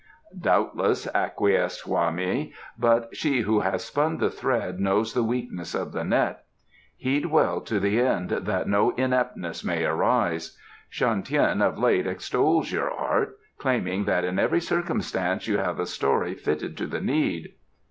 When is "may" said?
9.63-9.85